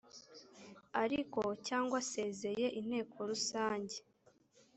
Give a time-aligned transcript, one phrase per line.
[1.03, 3.97] ariko cyangwa asezeye inteko rusange